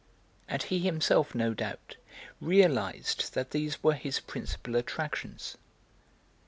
[0.47, 1.95] And he himself, no doubt,
[2.41, 5.57] realised that these were his principal attractions.